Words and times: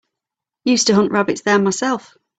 Used 0.65 0.87
to 0.87 0.95
hunt 0.95 1.11
rabbits 1.11 1.41
there 1.43 1.59
myself. 1.59 2.17